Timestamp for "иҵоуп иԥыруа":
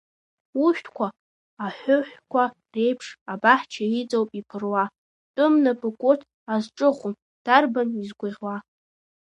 3.99-4.83